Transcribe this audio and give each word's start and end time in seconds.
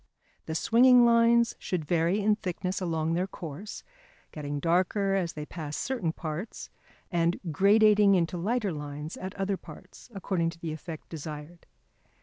The 0.47 0.55
swinging 0.55 1.05
lines 1.05 1.53
should 1.59 1.85
vary 1.85 2.21
in 2.21 2.35
thickness 2.37 2.81
along 2.81 3.13
their 3.13 3.27
course, 3.27 3.83
getting 4.31 4.59
darker 4.59 5.13
as 5.13 5.33
they 5.33 5.45
pass 5.45 5.77
certain 5.77 6.11
parts, 6.11 6.71
and 7.11 7.39
gradating 7.51 8.15
into 8.15 8.35
lighter 8.35 8.71
lines 8.71 9.15
at 9.15 9.35
other 9.35 9.57
parts 9.57 10.09
according 10.15 10.49
to 10.49 10.59
the 10.59 10.71
effect 10.73 11.07
desired. 11.09 11.67